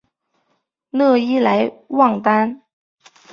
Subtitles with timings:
[0.89, 2.63] 讷伊莱旺丹。